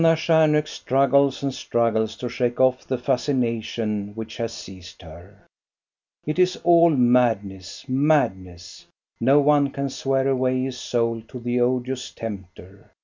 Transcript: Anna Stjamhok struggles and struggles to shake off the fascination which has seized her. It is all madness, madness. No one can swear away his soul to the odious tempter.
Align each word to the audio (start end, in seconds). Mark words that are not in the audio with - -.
Anna 0.01 0.15
Stjamhok 0.15 0.67
struggles 0.67 1.43
and 1.43 1.53
struggles 1.53 2.15
to 2.15 2.27
shake 2.27 2.59
off 2.59 2.87
the 2.87 2.97
fascination 2.97 4.13
which 4.15 4.37
has 4.37 4.51
seized 4.51 5.03
her. 5.03 5.45
It 6.25 6.39
is 6.39 6.57
all 6.63 6.89
madness, 6.89 7.85
madness. 7.87 8.87
No 9.19 9.39
one 9.41 9.69
can 9.69 9.91
swear 9.91 10.27
away 10.27 10.63
his 10.63 10.79
soul 10.79 11.21
to 11.27 11.39
the 11.39 11.59
odious 11.61 12.09
tempter. 12.11 12.89